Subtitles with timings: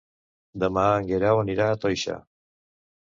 [0.63, 2.17] Demà en Guerau anirà a Toixa.